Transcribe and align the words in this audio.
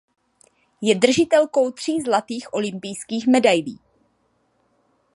Je 0.81 0.95
držitelkou 0.95 1.71
tří 1.71 2.01
zlatých 2.01 2.53
olympijských 2.53 3.27
medailí. 3.27 3.79